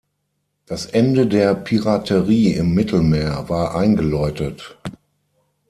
Das 0.65 0.87
Ende 0.87 1.27
der 1.27 1.53
Piraterie 1.53 2.53
im 2.55 2.73
Mittelmeer 2.73 3.49
war 3.49 3.75
eingeläutet. 3.75 4.79